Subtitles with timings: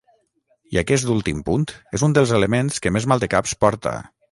[0.75, 1.67] I aquest últim punt
[1.99, 3.97] és un dels elements que més maldecaps porta.